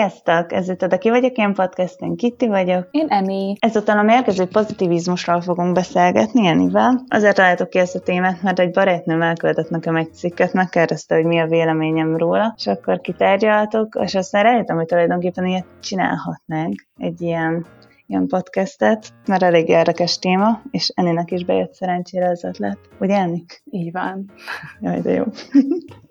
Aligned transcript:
Sziasztok! 0.00 0.52
Ez 0.52 0.68
itt 0.68 0.82
a 0.82 0.98
Ki 0.98 1.10
vagyok 1.10 1.36
én 1.36 1.54
podcast, 1.54 2.00
én 2.00 2.16
Kitti 2.16 2.46
vagyok. 2.46 2.88
Én 2.90 3.06
Emi. 3.08 3.56
Ezután 3.58 3.98
a 3.98 4.02
mérkező 4.02 4.46
pozitivizmusról 4.46 5.40
fogunk 5.40 5.74
beszélgetni 5.74 6.46
Enivel. 6.46 7.04
Azért 7.08 7.36
találtuk 7.36 7.68
ki 7.68 7.78
ezt 7.78 7.94
a 7.94 8.00
témát, 8.00 8.42
mert 8.42 8.58
egy 8.58 8.70
barátnőm 8.70 9.22
elküldött 9.22 9.70
nekem 9.70 9.96
egy 9.96 10.14
cikket, 10.14 10.52
megkérdezte, 10.52 11.14
hogy 11.14 11.24
mi 11.24 11.38
a 11.38 11.46
véleményem 11.46 12.16
róla, 12.16 12.54
és 12.56 12.66
akkor 12.66 13.00
kitárgyaltok, 13.00 13.98
és 14.02 14.14
aztán 14.14 14.42
rájöttem, 14.42 14.76
hogy 14.76 14.86
tulajdonképpen 14.86 15.46
ilyet 15.46 15.66
csinálhatnánk, 15.80 16.86
egy 16.96 17.20
ilyen 17.20 17.66
ilyen 18.06 18.26
podcastet, 18.26 19.12
mert 19.26 19.42
elég 19.42 19.68
érdekes 19.68 20.18
téma, 20.18 20.62
és 20.70 20.92
Eninek 20.94 21.30
is 21.30 21.44
bejött 21.44 21.74
szerencsére 21.74 22.28
az 22.28 22.44
ötlet. 22.44 22.78
Ugye, 23.00 23.16
Ennik? 23.16 23.62
Így 23.70 23.92
van. 23.92 24.30
Jaj, 24.80 25.00
de 25.00 25.10
jó. 25.10 25.24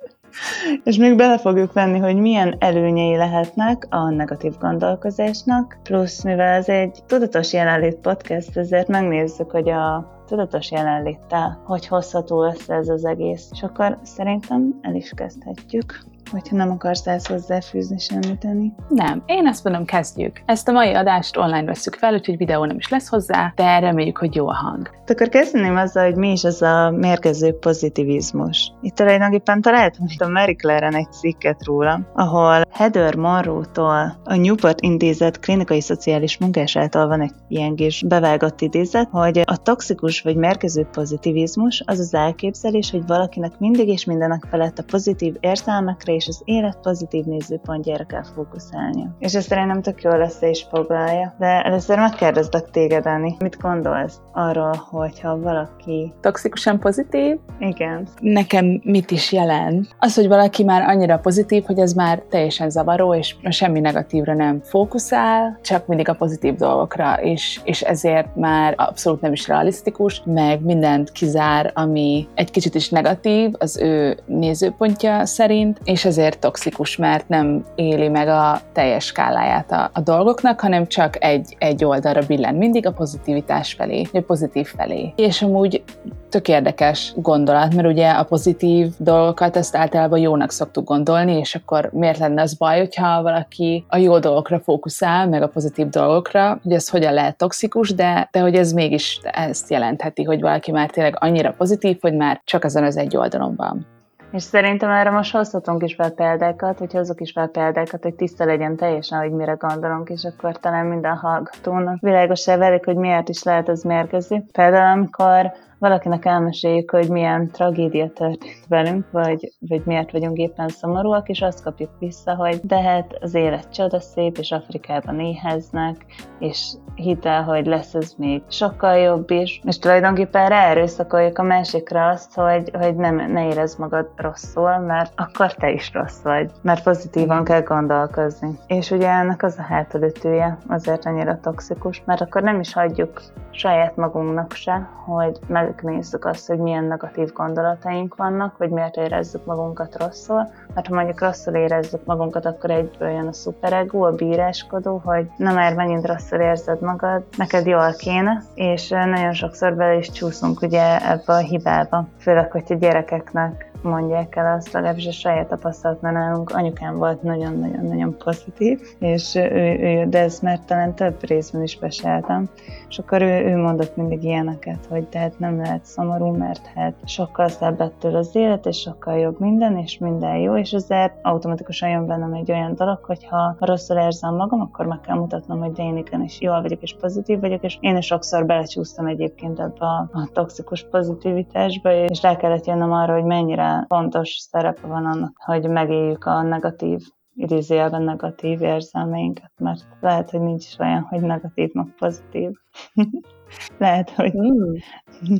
És 0.83 0.97
még 0.97 1.15
bele 1.15 1.37
fogjuk 1.37 1.73
venni, 1.73 1.99
hogy 1.99 2.15
milyen 2.15 2.55
előnyei 2.59 3.15
lehetnek 3.15 3.87
a 3.89 4.09
negatív 4.09 4.53
gondolkozásnak, 4.59 5.77
plusz 5.83 6.23
mivel 6.23 6.53
ez 6.53 6.69
egy 6.69 7.03
tudatos 7.07 7.53
jelenlét 7.53 7.95
podcast, 7.95 8.57
ezért 8.57 8.87
megnézzük, 8.87 9.51
hogy 9.51 9.69
a 9.69 10.17
tudatos 10.27 10.71
jelenléttel 10.71 11.61
hogy 11.65 11.87
hozható 11.87 12.43
össze 12.43 12.73
ez 12.73 12.89
az 12.89 13.05
egész. 13.05 13.49
És 13.51 13.63
akkor 13.63 13.99
szerintem 14.03 14.79
el 14.81 14.95
is 14.95 15.11
kezdhetjük 15.15 15.99
hogyha 16.31 16.55
nem 16.55 16.71
akarsz 16.71 17.07
ezt 17.07 17.27
hozzáfűzni 17.27 17.97
semmit, 17.97 18.45
Eni. 18.45 18.73
Nem, 18.89 19.23
én 19.25 19.47
azt 19.47 19.63
mondom, 19.63 19.85
kezdjük. 19.85 20.41
Ezt 20.45 20.67
a 20.67 20.71
mai 20.71 20.93
adást 20.93 21.37
online 21.37 21.63
veszük 21.63 21.95
fel, 21.95 22.13
úgyhogy 22.13 22.37
videó 22.37 22.65
nem 22.65 22.77
is 22.77 22.89
lesz 22.89 23.09
hozzá, 23.09 23.53
de 23.55 23.79
reméljük, 23.79 24.17
hogy 24.17 24.35
jó 24.35 24.47
a 24.47 24.55
hang. 24.55 24.89
De 25.05 25.13
akkor 25.13 25.29
kezdeném 25.29 25.75
azzal, 25.75 26.05
hogy 26.05 26.15
mi 26.15 26.31
is 26.31 26.43
az 26.43 26.61
a 26.61 26.89
mérgező 26.89 27.53
pozitivizmus. 27.53 28.73
Itt 28.81 28.95
tulajdonképpen 28.95 29.61
találtam 29.61 30.05
itt 30.09 30.21
a 30.21 30.27
Mary 30.27 30.55
Claire-en 30.55 30.95
egy 30.95 31.11
cikket 31.11 31.65
róla, 31.65 31.99
ahol 32.13 32.61
Heather 32.71 33.15
Monroe-tól 33.15 34.19
a 34.23 34.35
Newport 34.35 34.81
Intézet 34.81 35.39
klinikai 35.39 35.81
szociális 35.81 36.37
munkás 36.37 36.75
által 36.75 37.07
van 37.07 37.21
egy 37.21 37.31
ilyen 37.47 37.75
kis 37.75 38.03
bevágott 38.07 38.61
idézet, 38.61 39.07
hogy 39.11 39.41
a 39.45 39.57
toxikus 39.57 40.21
vagy 40.21 40.35
mérgező 40.35 40.87
pozitivizmus 40.91 41.83
az 41.85 41.99
az 41.99 42.13
elképzelés, 42.13 42.91
hogy 42.91 43.07
valakinek 43.07 43.59
mindig 43.59 43.87
és 43.87 44.05
mindenek 44.05 44.45
felett 44.49 44.77
a 44.77 44.83
pozitív 44.83 45.35
érzelmekre 45.39 46.13
és 46.19 46.27
az 46.27 46.41
élet 46.45 46.77
pozitív 46.81 47.25
nézőpontjára 47.25 48.05
kell 48.05 48.23
fókuszálnia. 48.35 49.15
És 49.19 49.35
ezt 49.35 49.47
szerintem 49.47 49.81
tök 49.81 50.01
jól 50.01 50.19
össze 50.19 50.49
is 50.49 50.65
foglalja. 50.69 51.35
De 51.37 51.61
először 51.63 51.97
megkérdezlek 51.97 52.69
téged, 52.71 53.05
Ani, 53.05 53.35
mit 53.39 53.57
gondolsz 53.57 54.19
arról, 54.33 54.87
hogyha 54.89 55.39
valaki... 55.39 56.13
Toxikusan 56.21 56.79
pozitív? 56.79 57.37
Igen. 57.59 58.07
Nekem 58.19 58.81
mit 58.83 59.11
is 59.11 59.31
jelent? 59.31 59.95
Az, 59.99 60.15
hogy 60.15 60.27
valaki 60.27 60.63
már 60.63 60.81
annyira 60.81 61.17
pozitív, 61.17 61.63
hogy 61.65 61.79
ez 61.79 61.93
már 61.93 62.19
teljesen 62.29 62.69
zavaró, 62.69 63.15
és 63.15 63.35
semmi 63.49 63.79
negatívra 63.79 64.33
nem 64.33 64.61
fókuszál, 64.63 65.59
csak 65.61 65.87
mindig 65.87 66.09
a 66.09 66.13
pozitív 66.13 66.55
dolgokra, 66.55 67.21
és, 67.21 67.59
és 67.63 67.81
ezért 67.81 68.35
már 68.35 68.73
abszolút 68.77 69.21
nem 69.21 69.31
is 69.31 69.47
realisztikus, 69.47 70.21
meg 70.25 70.61
mindent 70.61 71.11
kizár, 71.11 71.71
ami 71.75 72.27
egy 72.35 72.51
kicsit 72.51 72.75
is 72.75 72.89
negatív 72.89 73.51
az 73.57 73.77
ő 73.77 74.17
nézőpontja 74.25 75.25
szerint, 75.25 75.79
és 75.83 76.05
ezért 76.09 76.39
toxikus, 76.39 76.97
mert 76.97 77.27
nem 77.27 77.63
éli 77.75 78.07
meg 78.07 78.27
a 78.27 78.61
teljes 78.73 79.05
skáláját 79.05 79.71
a, 79.71 79.89
a 79.93 80.01
dolgoknak, 80.01 80.59
hanem 80.59 80.87
csak 80.87 81.23
egy, 81.23 81.55
egy 81.59 81.83
oldalra 81.83 82.21
billen 82.27 82.55
mindig 82.55 82.87
a 82.87 82.91
pozitivitás 82.91 83.73
felé, 83.73 84.07
a 84.13 84.19
pozitív 84.19 84.67
felé. 84.67 85.13
És 85.15 85.41
amúgy 85.41 85.83
tök 86.29 86.47
érdekes 86.47 87.13
gondolat, 87.15 87.75
mert 87.75 87.87
ugye 87.87 88.09
a 88.09 88.23
pozitív 88.23 88.87
dolgokat 88.97 89.57
ezt 89.57 89.75
általában 89.75 90.19
jónak 90.19 90.51
szoktuk 90.51 90.87
gondolni, 90.87 91.37
és 91.37 91.55
akkor 91.55 91.89
miért 91.93 92.17
lenne 92.17 92.41
az 92.41 92.53
baj, 92.53 92.79
hogyha 92.79 93.21
valaki 93.21 93.85
a 93.87 93.97
jó 93.97 94.19
dolgokra 94.19 94.59
fókuszál, 94.59 95.27
meg 95.27 95.41
a 95.41 95.47
pozitív 95.47 95.89
dolgokra, 95.89 96.59
hogy 96.63 96.71
ez 96.71 96.89
hogyan 96.89 97.13
lehet 97.13 97.37
toxikus, 97.37 97.93
de, 97.93 98.29
de 98.31 98.39
hogy 98.39 98.55
ez 98.55 98.71
mégis 98.71 99.19
ezt 99.23 99.69
jelentheti, 99.69 100.23
hogy 100.23 100.41
valaki 100.41 100.71
már 100.71 100.89
tényleg 100.89 101.17
annyira 101.19 101.53
pozitív, 101.57 101.97
hogy 102.01 102.13
már 102.15 102.41
csak 102.43 102.63
azon 102.63 102.83
az 102.83 102.97
egy 102.97 103.17
oldalon 103.17 103.55
van. 103.55 103.97
És 104.31 104.43
szerintem 104.43 104.89
erre 104.89 105.09
most 105.09 105.31
hozhatunk 105.31 105.83
is 105.83 105.95
fel 105.95 106.11
példákat, 106.11 106.77
hogy 106.77 106.91
hozok 106.91 107.21
is 107.21 107.31
fel 107.31 107.47
példákat, 107.47 108.03
hogy 108.03 108.13
tiszta 108.13 108.45
legyen 108.45 108.75
teljesen, 108.75 109.19
hogy 109.19 109.31
mire 109.31 109.53
gondolunk, 109.53 110.09
és 110.09 110.23
akkor 110.23 110.59
talán 110.59 110.85
minden 110.85 111.15
hallgatónak 111.15 111.99
világosá 112.01 112.57
válik, 112.57 112.85
hogy 112.85 112.95
miért 112.95 113.29
is 113.29 113.43
lehet 113.43 113.69
ez 113.69 113.81
mérgező. 113.83 114.43
Például 114.51 114.97
amikor 114.97 115.51
valakinek 115.79 116.25
elmeséljük, 116.25 116.91
hogy 116.91 117.09
milyen 117.09 117.51
tragédia 117.51 118.09
történt 118.09 118.65
velünk, 118.67 119.11
vagy, 119.11 119.53
vagy 119.59 119.81
miért 119.85 120.11
vagyunk 120.11 120.37
éppen 120.37 120.67
szomorúak, 120.67 121.29
és 121.29 121.41
azt 121.41 121.63
kapjuk 121.63 121.89
vissza, 121.99 122.35
hogy 122.35 122.59
de 122.63 122.81
hát 122.81 123.17
az 123.21 123.33
élet 123.33 123.73
csodaszép, 123.73 124.37
és 124.37 124.51
Afrikában 124.51 125.19
éheznek, 125.19 126.05
és 126.39 126.73
hitel, 126.95 127.43
hogy 127.43 127.65
lesz 127.65 127.93
ez 127.93 128.13
még 128.17 128.41
sokkal 128.47 128.97
jobb 128.97 129.31
is, 129.31 129.61
és 129.65 129.79
tulajdonképpen 129.79 130.49
ráerőszakoljuk 130.49 131.37
a 131.37 131.43
másikra 131.43 132.07
azt, 132.07 132.33
hogy, 132.33 132.71
hogy 132.73 132.95
nem, 132.95 133.31
ne 133.31 133.47
érezd 133.47 133.79
magad 133.79 134.09
rosszul, 134.15 134.77
mert 134.77 135.13
akkor 135.15 135.53
te 135.53 135.71
is 135.71 135.93
rossz 135.93 136.21
vagy, 136.21 136.51
mert 136.61 136.83
pozitívan 136.83 137.43
kell 137.43 137.61
gondolkozni. 137.61 138.59
És 138.67 138.91
ugye 138.91 139.09
ennek 139.09 139.43
az 139.43 139.57
a 139.57 139.61
hátulütője 139.61 140.57
azért 140.67 141.05
annyira 141.05 141.39
toxikus, 141.39 142.01
mert 142.05 142.21
akkor 142.21 142.41
nem 142.41 142.59
is 142.59 142.73
hagyjuk 142.73 143.21
saját 143.51 143.95
magunknak 143.95 144.53
se, 144.53 144.89
hogy 145.05 145.39
meg 145.47 145.68
megnézzük 145.75 146.25
azt, 146.25 146.47
hogy 146.47 146.57
milyen 146.57 146.83
negatív 146.83 147.31
gondolataink 147.33 148.15
vannak, 148.15 148.55
hogy 148.57 148.69
miért 148.69 148.97
érezzük 148.97 149.45
magunkat 149.45 149.97
rosszul, 149.97 150.49
mert 150.73 150.87
ha 150.87 150.95
mondjuk 150.95 151.21
rosszul 151.21 151.53
érezzük 151.53 152.05
magunkat, 152.05 152.45
akkor 152.45 152.69
egyből 152.69 153.09
jön 153.09 153.27
a 153.27 153.33
szuperego, 153.33 154.05
a 154.05 154.11
bíráskodó, 154.11 155.01
hogy 155.05 155.27
na 155.37 155.53
már 155.53 155.73
megint 155.75 156.07
rosszul 156.07 156.39
érzed 156.39 156.81
magad, 156.81 157.23
neked 157.37 157.65
jól 157.65 157.93
kéne, 157.97 158.43
és 158.53 158.89
nagyon 158.89 159.33
sokszor 159.33 159.75
bele 159.75 159.97
is 159.97 160.11
csúszunk 160.11 160.61
ugye 160.61 161.11
ebbe 161.11 161.33
a 161.33 161.37
hibába, 161.37 162.07
főleg, 162.17 162.51
hogy 162.51 162.63
a 162.69 162.73
gyerekeknek 162.73 163.68
mondják 163.81 164.35
el 164.35 164.55
azt, 164.55 164.71
legalábbis 164.71 165.07
a 165.07 165.11
saját 165.11 165.47
tapasztalat, 165.47 166.01
mert 166.01 166.15
nálunk 166.15 166.49
anyukám 166.49 166.97
volt 166.97 167.21
nagyon-nagyon-nagyon 167.21 168.17
pozitív, 168.17 168.81
és 168.99 169.35
ő, 169.35 169.77
ő, 169.79 170.05
de 170.05 170.19
ezt 170.19 170.41
már 170.41 170.59
talán 170.65 170.93
több 170.93 171.23
részben 171.27 171.63
is 171.63 171.77
beséltem, 171.79 172.49
és 172.89 172.99
akkor 172.99 173.21
ő, 173.21 173.45
ő 173.45 173.55
mondott 173.55 173.95
mindig 173.95 174.23
ilyeneket, 174.23 174.85
hogy 174.89 175.07
tehát 175.07 175.39
nem 175.39 175.57
lehet 175.57 175.85
szomorú, 175.85 176.25
mert 176.25 176.67
hát 176.75 176.93
sokkal 177.05 177.47
szebb 177.47 177.81
ettől 177.81 178.15
az 178.15 178.35
élet, 178.35 178.65
és 178.65 178.77
sokkal 178.77 179.17
jobb 179.17 179.39
minden, 179.39 179.77
és 179.77 179.97
minden 179.97 180.35
jó, 180.35 180.57
és 180.57 180.71
ezért 180.71 181.13
automatikusan 181.21 181.89
jön 181.89 182.07
bennem 182.07 182.33
egy 182.33 182.51
olyan 182.51 182.75
dolog, 182.75 182.99
hogy 183.03 183.25
ha 183.25 183.55
rosszul 183.59 183.97
érzem 183.97 184.35
magam, 184.35 184.61
akkor 184.61 184.85
meg 184.85 184.99
kell 184.99 185.17
mutatnom, 185.17 185.59
hogy 185.59 185.71
de 185.71 185.83
én 185.83 185.97
igenis 185.97 186.41
jól 186.41 186.61
vagyok, 186.61 186.81
és 186.81 186.95
pozitív 186.99 187.39
vagyok, 187.39 187.63
és 187.63 187.77
én 187.79 187.97
is 187.97 188.05
sokszor 188.05 188.45
belecsúsztam 188.45 189.05
egyébként 189.05 189.59
ebbe 189.59 189.85
a, 189.85 190.09
a 190.11 190.29
toxikus 190.33 190.85
pozitivitásba, 190.91 191.91
és 191.91 192.21
rá 192.21 192.35
kellett 192.35 192.65
jönnöm 192.65 192.91
arra, 192.91 193.13
hogy 193.13 193.23
mennyire 193.23 193.68
fontos 193.87 194.29
szerepe 194.29 194.87
van 194.87 195.05
annak, 195.05 195.37
hogy 195.45 195.69
megéljük 195.69 196.25
a 196.25 196.41
negatív 196.41 196.99
idézőjelben 197.39 198.01
negatív 198.01 198.61
érzelmeinket, 198.61 199.51
mert 199.57 199.87
lehet, 200.01 200.29
hogy 200.29 200.39
nincs 200.39 200.65
is 200.65 200.77
olyan, 200.79 201.01
hogy 201.01 201.21
negatív, 201.21 201.73
meg 201.73 201.93
pozitív. 201.97 202.49
lehet, 203.77 204.09
hogy, 204.09 204.33
mm. 204.37 204.73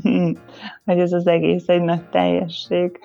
hogy 0.85 1.00
ez 1.00 1.13
az 1.13 1.28
egész 1.28 1.67
egy 1.67 1.81
nagy 1.81 2.09
teljesség. 2.09 2.99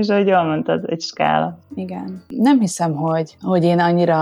És 0.00 0.08
ahogy 0.08 0.26
jól 0.26 0.42
mondtad, 0.42 0.90
egy 0.90 1.00
skála. 1.00 1.58
Igen. 1.74 2.22
Nem 2.28 2.60
hiszem, 2.60 2.94
hogy, 2.94 3.36
hogy 3.42 3.64
én 3.64 3.78
annyira 3.78 4.16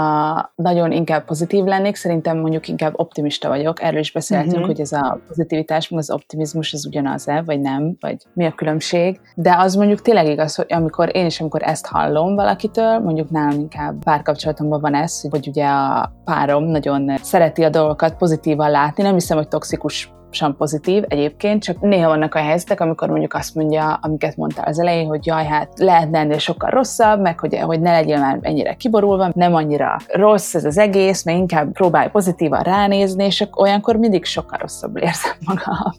nagyon 0.55 0.93
inkább 0.93 1.25
pozitív 1.25 1.65
lennék, 1.65 1.95
szerintem 1.95 2.39
mondjuk 2.39 2.69
inkább 2.69 2.93
optimista 2.97 3.49
vagyok. 3.49 3.83
Erről 3.83 4.01
is 4.01 4.13
beszéltünk, 4.13 4.53
uh-huh. 4.53 4.67
hogy 4.67 4.81
ez 4.81 4.93
a 4.93 5.21
pozitivitás, 5.29 5.89
meg 5.89 5.99
az 5.99 6.11
optimizmus, 6.11 6.73
ez 6.73 6.87
ugyanaz-e, 6.87 7.43
vagy 7.43 7.61
nem, 7.61 7.97
vagy 8.01 8.17
mi 8.33 8.47
a 8.47 8.53
különbség. 8.53 9.21
De 9.35 9.57
az 9.59 9.75
mondjuk 9.75 10.03
tényleg 10.03 10.27
igaz, 10.27 10.55
hogy 10.55 10.67
amikor 10.69 11.17
én 11.17 11.27
is, 11.27 11.41
amikor 11.41 11.63
ezt 11.63 11.87
hallom 11.87 12.35
valakitől, 12.35 12.99
mondjuk 12.99 13.31
nálam 13.31 13.59
inkább 13.59 14.03
párkapcsolatomban 14.05 14.81
van 14.81 14.95
ez, 14.95 15.29
hogy 15.31 15.49
ugye 15.49 15.67
a 15.67 16.13
párom 16.25 16.65
nagyon 16.65 17.17
szereti 17.23 17.63
a 17.63 17.71
dolgokat 17.71 18.17
pozitívan 18.17 18.71
látni. 18.71 19.03
Nem 19.03 19.15
hiszem, 19.15 19.37
hogy 19.37 19.49
toxikus 19.49 20.13
sem 20.31 20.57
pozitív 20.57 21.05
egyébként, 21.09 21.63
csak 21.63 21.81
néha 21.81 22.09
vannak 22.09 22.35
a 22.35 22.39
helyzetek, 22.39 22.81
amikor 22.81 23.09
mondjuk 23.09 23.35
azt 23.35 23.55
mondja, 23.55 23.99
amiket 24.03 24.37
mondtál 24.37 24.67
az 24.67 24.79
elején, 24.79 25.07
hogy 25.07 25.27
jaj, 25.27 25.45
hát 25.45 25.69
lehetne 25.77 26.19
ennél 26.19 26.39
sokkal 26.39 26.71
rosszabb, 26.71 27.21
meg 27.21 27.39
hogy, 27.39 27.59
hogy 27.59 27.81
ne 27.81 27.91
legyél 27.91 28.19
már 28.19 28.39
ennyire 28.41 28.75
kiborulva, 28.75 29.31
nem 29.35 29.55
annyira 29.55 29.97
rossz 30.13 30.55
ez 30.55 30.65
az 30.65 30.79
egész, 30.79 31.25
mert 31.25 31.39
inkább 31.39 31.73
próbálj 31.73 32.11
pozitívan 32.11 32.63
ránézni, 32.63 33.25
és 33.25 33.47
olyankor 33.57 33.97
mindig 33.97 34.25
sokkal 34.25 34.59
rosszabbul 34.59 35.01
érzem 35.01 35.33
magam, 35.47 35.93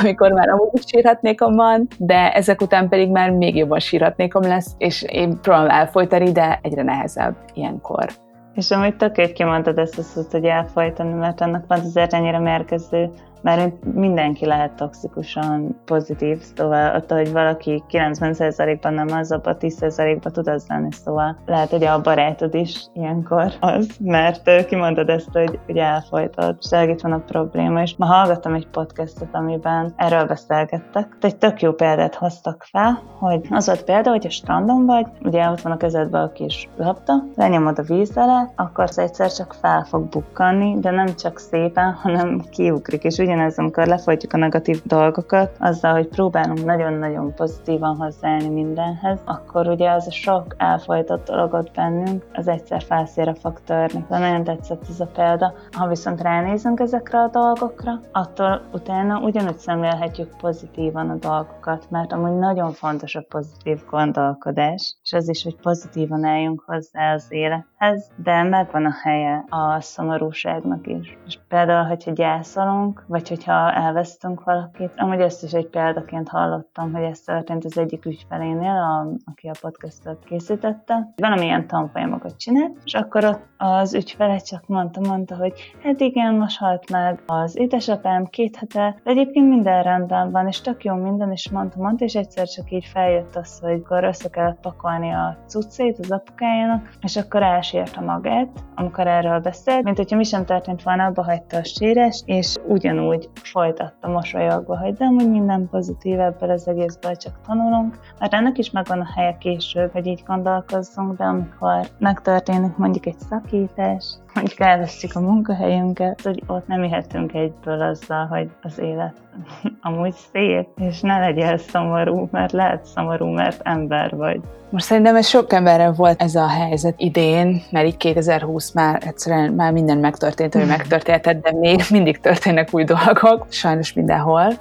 amikor 0.00 0.32
már 0.32 0.48
amúgy 0.48 0.88
sírhatnékom 0.88 1.54
van, 1.54 1.88
de 1.98 2.32
ezek 2.32 2.60
után 2.60 2.88
pedig 2.88 3.10
már 3.10 3.30
még 3.30 3.56
jobban 3.56 3.78
sírhatnékom 3.78 4.42
lesz, 4.42 4.74
és 4.78 5.02
én 5.02 5.40
próbálom 5.40 5.70
elfolytani, 5.70 6.32
de 6.32 6.58
egyre 6.62 6.82
nehezebb 6.82 7.36
ilyenkor. 7.54 8.06
És 8.54 8.70
amúgy 8.70 8.96
tök 8.96 9.32
kimondtad 9.32 9.78
ezt 9.78 9.98
a 9.98 10.02
szót, 10.02 10.30
hogy 10.30 10.44
elfolytani, 10.44 11.12
mert 11.12 11.40
annak 11.40 11.64
van 11.66 11.80
azért 11.80 12.12
ennyire 12.12 12.38
mérkező 12.38 13.10
mert 13.42 13.84
mindenki 13.94 14.46
lehet 14.46 14.72
toxikusan 14.72 15.80
pozitív, 15.84 16.38
szóval 16.56 16.96
ott, 16.96 17.10
hogy 17.10 17.32
valaki 17.32 17.82
90%-ban 17.90 18.94
nem 18.94 19.08
az, 19.08 19.32
abban 19.32 19.56
10%-ban 19.60 20.32
tud 20.32 20.48
az 20.48 20.64
lenni, 20.68 20.92
szóval 20.92 21.36
lehet, 21.46 21.70
hogy 21.70 21.84
a 21.84 22.00
barátod 22.00 22.54
is 22.54 22.86
ilyenkor 22.92 23.52
az, 23.60 23.96
mert 24.00 24.66
kimondod 24.66 25.08
ezt, 25.08 25.28
hogy, 25.32 25.58
hogy 25.66 25.76
elfolytod, 25.76 26.56
és 26.60 26.88
itt 26.88 27.00
van 27.00 27.12
a 27.12 27.18
probléma, 27.18 27.82
és 27.82 27.94
ma 27.96 28.06
hallgattam 28.06 28.54
egy 28.54 28.68
podcastot, 28.68 29.28
amiben 29.32 29.92
erről 29.96 30.24
beszélgettek. 30.24 31.16
Egy 31.20 31.36
tök 31.36 31.62
jó 31.62 31.72
példát 31.72 32.14
hoztak 32.14 32.66
fel, 32.70 33.02
hogy 33.18 33.46
az 33.50 33.66
volt 33.66 33.84
példa, 33.84 34.10
hogy 34.10 34.26
a 34.26 34.30
strandon 34.30 34.86
vagy, 34.86 35.06
ugye 35.22 35.48
ott 35.48 35.60
van 35.60 35.72
a 35.72 35.76
kezedben 35.76 36.22
a 36.22 36.32
kis 36.32 36.68
labda, 36.76 37.12
lenyomod 37.34 37.78
a 37.78 37.82
víz 37.82 38.16
alá, 38.16 38.48
akkor 38.56 38.88
egyszer 38.94 39.32
csak 39.32 39.54
fel 39.60 39.84
fog 39.84 40.08
bukkanni, 40.08 40.80
de 40.80 40.90
nem 40.90 41.14
csak 41.14 41.38
szépen, 41.38 41.92
hanem 41.92 42.42
kiugrik. 42.50 43.04
És 43.04 43.18
ugyanez, 43.32 43.58
amikor 43.58 43.86
lefolytjuk 43.86 44.32
a 44.32 44.36
negatív 44.36 44.82
dolgokat, 44.84 45.56
azzal, 45.58 45.92
hogy 45.92 46.08
próbálunk 46.08 46.64
nagyon-nagyon 46.64 47.34
pozitívan 47.34 47.96
hozzáállni 47.96 48.48
mindenhez, 48.48 49.18
akkor 49.24 49.68
ugye 49.68 49.90
az 49.90 50.06
a 50.06 50.10
sok 50.10 50.54
elfolytott 50.56 51.26
dolgot 51.26 51.70
bennünk, 51.74 52.24
az 52.32 52.48
egyszer 52.48 52.82
felszére 52.82 53.34
fog 53.34 53.60
törni. 53.64 54.04
De 54.08 54.18
nagyon 54.18 54.44
tetszett 54.44 54.88
ez 54.88 55.00
a 55.00 55.06
példa. 55.06 55.54
Ha 55.70 55.88
viszont 55.88 56.20
ránézünk 56.20 56.80
ezekre 56.80 57.18
a 57.18 57.28
dolgokra, 57.28 58.00
attól 58.12 58.62
utána 58.72 59.18
ugyanúgy 59.18 59.58
szemlélhetjük 59.58 60.36
pozitívan 60.36 61.10
a 61.10 61.16
dolgokat, 61.16 61.86
mert 61.90 62.12
amúgy 62.12 62.38
nagyon 62.38 62.72
fontos 62.72 63.14
a 63.14 63.24
pozitív 63.28 63.80
gondolkodás, 63.90 64.96
és 65.12 65.18
az 65.18 65.28
is, 65.28 65.42
hogy 65.42 65.56
pozitívan 65.56 66.24
álljunk 66.24 66.62
hozzá 66.66 67.12
az 67.14 67.26
élethez, 67.28 68.10
de 68.16 68.42
megvan 68.42 68.84
a 68.84 68.92
helye 69.02 69.44
a 69.48 69.80
szomorúságnak 69.80 70.86
is. 70.86 71.18
És 71.26 71.38
például, 71.48 71.86
hogyha 71.86 72.12
gyászolunk, 72.12 73.04
vagy 73.06 73.28
hogyha 73.28 73.72
elvesztünk 73.72 74.44
valakit, 74.44 74.92
amúgy 74.96 75.20
ezt 75.20 75.42
is 75.42 75.52
egy 75.52 75.66
példaként 75.66 76.28
hallottam, 76.28 76.92
hogy 76.92 77.02
ez 77.02 77.20
történt 77.20 77.64
az 77.64 77.78
egyik 77.78 78.04
ügyfelénél, 78.04 78.70
a, 78.70 79.06
aki 79.30 79.48
a 79.48 79.54
podcastot 79.60 80.24
készítette. 80.24 81.12
Valamilyen 81.16 81.66
tanfolyamokat 81.66 82.36
csinált, 82.36 82.78
és 82.84 82.94
akkor 82.94 83.24
ott 83.24 83.42
az 83.56 83.94
ügyfele 83.94 84.38
csak 84.38 84.66
mondta, 84.66 85.00
mondta, 85.00 85.36
hogy 85.36 85.52
hát 85.82 86.00
igen, 86.00 86.34
most 86.34 86.58
halt 86.58 86.90
meg 86.90 87.22
az 87.26 87.56
édesapám 87.56 88.24
két 88.24 88.56
hete, 88.56 89.00
de 89.04 89.10
egyébként 89.10 89.48
minden 89.48 89.82
rendben 89.82 90.30
van, 90.30 90.46
és 90.46 90.60
tök 90.60 90.84
jó 90.84 90.94
minden, 90.94 91.32
és 91.32 91.50
mondta, 91.50 91.80
mondta, 91.80 92.04
és 92.04 92.14
egyszer 92.14 92.46
csak 92.46 92.70
így 92.70 92.84
feljött 92.84 93.36
az, 93.36 93.58
hogy 93.60 93.82
akkor 93.84 94.04
össze 94.04 94.28
kellett 94.28 94.60
pakolni 94.60 95.01
a 95.10 95.36
cuccét 95.46 95.98
az 95.98 96.10
apukájának, 96.10 96.88
és 97.00 97.16
akkor 97.16 97.42
elsírta 97.42 98.00
magát, 98.00 98.48
amikor 98.74 99.06
erről 99.06 99.40
beszélt, 99.40 99.84
mint 99.84 99.96
hogyha 99.96 100.16
mi 100.16 100.24
sem 100.24 100.44
történt 100.44 100.82
volna, 100.82 101.04
abba 101.04 101.24
hagyta 101.24 101.56
a 101.56 101.64
sírás, 101.64 102.22
és 102.26 102.56
ugyanúgy 102.66 103.28
folytatta 103.34 104.08
mosolyogva, 104.08 104.78
hogy 104.78 104.94
de 104.94 105.04
amúgy 105.04 105.30
minden 105.30 105.68
pozitív 105.70 106.20
ebből 106.20 106.50
az 106.50 106.68
egészből 106.68 107.16
csak 107.16 107.40
tanulunk, 107.46 107.98
mert 108.18 108.34
ennek 108.34 108.58
is 108.58 108.70
megvan 108.70 109.00
a 109.00 109.12
helye 109.14 109.36
később, 109.38 109.92
hogy 109.92 110.06
így 110.06 110.22
gondolkozzunk, 110.26 111.16
de 111.16 111.24
amikor 111.24 111.86
megtörténik 111.98 112.76
mondjuk 112.76 113.06
egy 113.06 113.18
szakítás, 113.18 114.04
mondjuk 114.34 114.60
elvesztjük 114.60 115.14
a 115.14 115.20
munkahelyünket, 115.20 116.20
hogy 116.22 116.42
ott 116.46 116.66
nem 116.66 116.82
ihetünk 116.82 117.34
egyből 117.34 117.80
azzal, 117.82 118.26
hogy 118.26 118.50
az 118.62 118.78
élet 118.78 119.14
amúgy 119.80 120.14
szép, 120.32 120.66
és 120.76 121.00
ne 121.00 121.18
legyél 121.18 121.58
szomorú, 121.58 122.28
mert 122.30 122.52
lehet 122.52 122.84
szomorú, 122.84 123.26
mert 123.26 123.60
ember 123.62 124.16
vagy. 124.16 124.40
Most 124.70 124.84
szerintem 124.84 125.16
ez 125.16 125.26
sok 125.26 125.52
emberrel 125.52 125.92
volt 125.92 126.22
ez 126.22 126.34
a 126.34 126.48
helyzet 126.48 126.94
idén, 126.96 127.62
mert 127.70 127.86
így 127.86 127.96
2020 127.96 128.72
már 128.72 129.02
egyszerűen 129.06 129.52
már 129.52 129.72
minden 129.72 129.98
megtörtént, 129.98 130.54
ami 130.54 130.64
megtörtént, 130.64 131.40
de 131.40 131.52
még 131.52 131.80
mindig 131.90 132.20
történnek 132.20 132.68
új 132.72 132.84
dolgok, 132.84 133.46
sajnos 133.48 133.92
mindenhol 133.92 134.52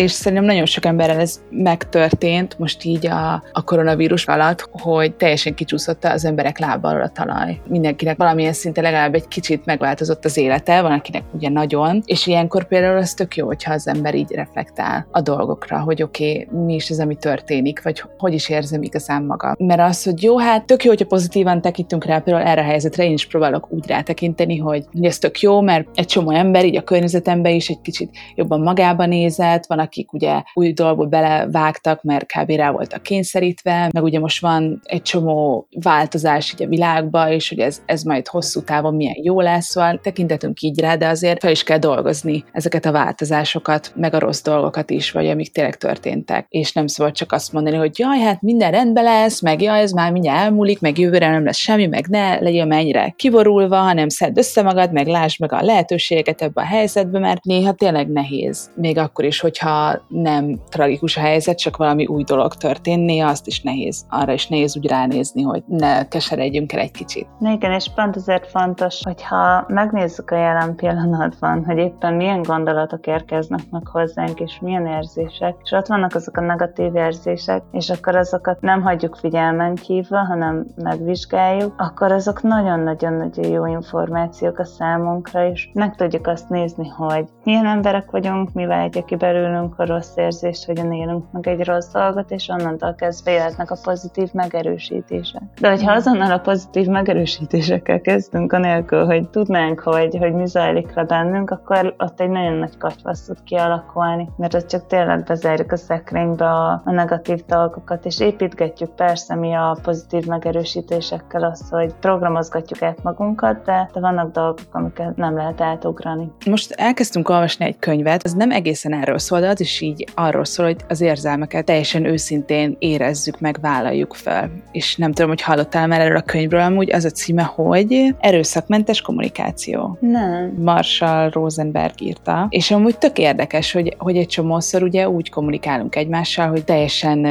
és 0.00 0.12
szerintem 0.12 0.46
nagyon 0.46 0.66
sok 0.66 0.84
emberrel 0.84 1.20
ez 1.20 1.40
megtörtént 1.50 2.58
most 2.58 2.84
így 2.84 3.06
a, 3.06 3.42
a 3.52 3.64
koronavírus 3.64 4.26
alatt, 4.26 4.68
hogy 4.72 5.14
teljesen 5.14 5.54
kicsúszott 5.54 6.04
az 6.04 6.24
emberek 6.24 6.58
lábbal 6.58 7.02
a 7.02 7.08
talaj. 7.08 7.60
Mindenkinek 7.68 8.16
valamilyen 8.16 8.52
szinte 8.52 8.80
legalább 8.80 9.14
egy 9.14 9.28
kicsit 9.28 9.64
megváltozott 9.64 10.24
az 10.24 10.36
élete, 10.36 10.82
van 10.82 10.92
akinek 10.92 11.22
ugye 11.32 11.48
nagyon, 11.48 12.02
és 12.04 12.26
ilyenkor 12.26 12.64
például 12.64 12.96
az 12.96 13.14
tök 13.14 13.36
jó, 13.36 13.46
hogyha 13.46 13.72
az 13.72 13.88
ember 13.88 14.14
így 14.14 14.30
reflektál 14.32 15.06
a 15.10 15.20
dolgokra, 15.20 15.80
hogy 15.80 16.02
oké, 16.02 16.30
okay, 16.30 16.64
mi 16.64 16.74
is 16.74 16.90
az, 16.90 17.00
ami 17.00 17.14
történik, 17.14 17.82
vagy 17.82 18.02
hogy 18.18 18.32
is 18.32 18.48
érzem 18.48 18.82
igazán 18.82 19.22
maga. 19.22 19.54
Mert 19.58 19.80
az, 19.80 20.04
hogy 20.04 20.22
jó, 20.22 20.38
hát 20.38 20.64
tök 20.64 20.84
jó, 20.84 20.90
hogyha 20.90 21.06
pozitívan 21.06 21.60
tekintünk 21.60 22.04
rá, 22.04 22.18
például 22.18 22.46
erre 22.46 22.60
a 22.60 22.64
helyzetre 22.64 23.04
én 23.04 23.12
is 23.12 23.26
próbálok 23.26 23.66
úgy 23.70 23.86
rátekinteni, 23.86 24.58
hogy, 24.58 24.84
ez 25.00 25.18
tök 25.18 25.40
jó, 25.40 25.60
mert 25.60 25.88
egy 25.94 26.06
csomó 26.06 26.30
ember 26.30 26.64
így 26.64 26.76
a 26.76 26.82
környezetemben 26.82 27.52
is 27.52 27.68
egy 27.68 27.80
kicsit 27.80 28.10
jobban 28.34 28.60
magába 28.60 29.06
nézett, 29.06 29.66
van, 29.66 29.88
akik 29.90 30.12
ugye 30.12 30.42
új 30.54 30.72
dolgokba 30.72 31.06
belevágtak, 31.06 32.02
mert 32.02 32.26
kb. 32.32 32.50
rá 32.50 32.70
voltak 32.70 33.02
kényszerítve, 33.02 33.90
meg 33.92 34.02
ugye 34.02 34.18
most 34.18 34.40
van 34.40 34.80
egy 34.84 35.02
csomó 35.02 35.66
változás 35.82 36.52
így 36.52 36.62
a 36.62 36.68
világban, 36.68 37.28
és 37.32 37.48
hogy 37.48 37.58
ez, 37.58 37.82
ez 37.86 38.02
majd 38.02 38.28
hosszú 38.28 38.62
távon 38.62 38.94
milyen 38.94 39.16
jó 39.22 39.40
lesz, 39.40 39.66
szóval 39.66 40.00
tekintetünk 40.02 40.60
így 40.60 40.80
rá, 40.80 40.96
de 40.96 41.08
azért 41.08 41.40
fel 41.40 41.50
is 41.50 41.62
kell 41.62 41.78
dolgozni 41.78 42.44
ezeket 42.52 42.86
a 42.86 42.92
változásokat, 42.92 43.92
meg 43.94 44.14
a 44.14 44.18
rossz 44.18 44.42
dolgokat 44.42 44.90
is, 44.90 45.10
vagy 45.10 45.28
amik 45.28 45.52
tényleg 45.52 45.76
történtek. 45.76 46.46
És 46.48 46.72
nem 46.72 46.86
szabad 46.86 47.12
csak 47.12 47.32
azt 47.32 47.52
mondani, 47.52 47.76
hogy 47.76 47.98
jaj, 47.98 48.18
hát 48.18 48.42
minden 48.42 48.70
rendben 48.70 49.04
lesz, 49.04 49.40
meg 49.40 49.62
jaj, 49.62 49.80
ez 49.80 49.92
már 49.92 50.12
mindjárt 50.12 50.42
elmúlik, 50.42 50.80
meg 50.80 50.98
jövőre 50.98 51.30
nem 51.30 51.44
lesz 51.44 51.56
semmi, 51.56 51.86
meg 51.86 52.06
ne 52.06 52.40
legyél 52.40 52.64
mennyire 52.64 53.14
kiborulva, 53.16 53.76
hanem 53.76 54.08
szedd 54.08 54.38
össze 54.38 54.62
magad, 54.62 54.92
meg 54.92 55.06
lásd 55.06 55.40
meg 55.40 55.52
a 55.52 55.62
lehetőséget 55.62 56.42
ebbe 56.42 56.60
a 56.60 56.64
helyzetbe, 56.64 57.18
mert 57.18 57.44
néha 57.44 57.72
tényleg 57.72 58.08
nehéz. 58.08 58.70
Még 58.74 58.98
akkor 58.98 59.24
is, 59.24 59.40
hogyha 59.40 59.69
nem 60.08 60.58
tragikus 60.68 61.16
a 61.16 61.20
helyzet, 61.20 61.58
csak 61.58 61.76
valami 61.76 62.06
új 62.06 62.22
dolog 62.22 62.54
történnie, 62.54 63.26
azt 63.26 63.46
is 63.46 63.62
nehéz. 63.62 64.04
Arra 64.08 64.32
is 64.32 64.48
nehéz 64.48 64.76
úgy 64.76 64.86
ránézni, 64.86 65.42
hogy 65.42 65.62
ne 65.66 66.08
keseredjünk 66.08 66.72
el 66.72 66.80
egy 66.80 66.90
kicsit. 66.90 67.26
Na 67.38 67.50
igen, 67.50 67.72
és 67.72 67.90
pont 67.94 68.16
ezért 68.16 68.46
fontos, 68.46 69.00
hogyha 69.04 69.64
megnézzük 69.68 70.30
a 70.30 70.36
jelen 70.36 70.74
pillanatban, 70.74 71.64
hogy 71.64 71.78
éppen 71.78 72.14
milyen 72.14 72.42
gondolatok 72.42 73.06
érkeznek 73.06 73.60
meg 73.70 73.86
hozzánk, 73.86 74.40
és 74.40 74.58
milyen 74.60 74.86
érzések, 74.86 75.56
és 75.62 75.70
ott 75.70 75.86
vannak 75.86 76.14
azok 76.14 76.36
a 76.36 76.40
negatív 76.40 76.94
érzések, 76.94 77.62
és 77.72 77.90
akkor 77.90 78.16
azokat 78.16 78.60
nem 78.60 78.82
hagyjuk 78.82 79.16
figyelmen 79.16 79.74
kívül, 79.74 80.18
hanem 80.18 80.66
megvizsgáljuk, 80.76 81.74
akkor 81.76 82.12
azok 82.12 82.42
nagyon-nagyon-nagyon 82.42 83.50
jó 83.50 83.66
információk 83.66 84.58
a 84.58 84.64
számunkra, 84.64 85.48
és 85.50 85.70
meg 85.72 85.96
tudjuk 85.96 86.26
azt 86.26 86.48
nézni, 86.48 86.88
hogy 86.88 87.24
milyen 87.44 87.66
emberek 87.66 88.10
vagyunk, 88.10 88.52
mi 88.52 88.66
váltja 88.66 89.04
ki 89.04 89.16
belőlünk 89.16 89.59
a 89.76 89.86
rossz 89.86 90.16
érzést, 90.16 90.64
hogyan 90.64 90.92
élünk 90.92 91.32
meg 91.32 91.48
egy 91.48 91.64
rossz 91.64 91.92
dolgot, 91.92 92.30
és 92.30 92.48
onnantól 92.48 92.94
kezdve 92.94 93.30
jöhetnek 93.30 93.70
a 93.70 93.76
pozitív 93.82 94.28
megerősítések. 94.32 95.42
De 95.60 95.68
hogyha 95.68 95.92
azonnal 95.92 96.32
a 96.32 96.38
pozitív 96.38 96.86
megerősítésekkel 96.86 98.00
kezdünk, 98.00 98.52
anélkül, 98.52 99.04
hogy 99.04 99.28
tudnánk, 99.28 99.80
hogy, 99.80 100.16
hogy 100.16 100.32
mi 100.32 100.46
zajlik 100.46 100.94
le 100.94 101.04
bennünk, 101.04 101.50
akkor 101.50 101.94
ott 101.98 102.20
egy 102.20 102.28
nagyon 102.28 102.54
nagy 102.54 102.76
katyvasz 102.78 103.24
tud 103.24 103.42
kialakulni, 103.44 104.28
mert 104.36 104.54
ott 104.54 104.66
csak 104.66 104.86
tényleg 104.86 105.24
bezárjuk 105.24 105.72
a 105.72 105.76
szekrénybe 105.76 106.44
a, 106.44 106.82
a 106.84 106.90
negatív 106.90 107.40
dolgokat, 107.46 108.04
és 108.04 108.20
építgetjük 108.20 108.90
persze 108.90 109.34
mi 109.34 109.54
a 109.54 109.78
pozitív 109.82 110.26
megerősítésekkel 110.26 111.44
azt, 111.44 111.68
hogy 111.70 111.94
programozgatjuk 112.00 112.82
át 112.82 113.02
magunkat, 113.02 113.64
de, 113.64 113.90
de 113.92 114.00
vannak 114.00 114.32
dolgok, 114.32 114.58
amiket 114.70 115.16
nem 115.16 115.36
lehet 115.36 115.60
átugrani. 115.60 116.32
Most 116.46 116.72
elkezdtünk 116.72 117.28
olvasni 117.28 117.64
egy 117.64 117.78
könyvet, 117.78 118.24
ez 118.24 118.32
nem 118.32 118.50
egészen 118.50 118.92
erről 118.92 119.18
szól, 119.18 119.40
de 119.40 119.48
az 119.50 119.60
is 119.60 119.80
így 119.80 120.08
arról 120.14 120.44
szól, 120.44 120.66
hogy 120.66 120.76
az 120.88 121.00
érzelmeket 121.00 121.64
teljesen 121.64 122.04
őszintén 122.04 122.76
érezzük 122.78 123.40
meg, 123.40 123.58
vállaljuk 123.60 124.14
fel. 124.14 124.50
És 124.72 124.96
nem 124.96 125.12
tudom, 125.12 125.28
hogy 125.30 125.42
hallottál 125.42 125.86
már 125.86 126.00
erről 126.00 126.16
a 126.16 126.22
könyvről, 126.22 126.60
amúgy 126.60 126.92
az 126.92 127.04
a 127.04 127.10
címe, 127.10 127.42
hogy 127.42 128.14
Erőszakmentes 128.20 129.00
kommunikáció. 129.00 129.98
Nem. 130.00 130.54
Marshall 130.58 131.30
Rosenberg 131.30 132.00
írta. 132.00 132.46
És 132.48 132.70
amúgy 132.70 132.98
tök 132.98 133.18
érdekes, 133.18 133.72
hogy, 133.72 133.94
hogy 133.98 134.16
egy 134.16 134.26
csomószor 134.26 134.82
ugye 134.82 135.08
úgy 135.08 135.30
kommunikálunk 135.30 135.96
egymással, 135.96 136.48
hogy 136.48 136.64
teljesen 136.64 137.24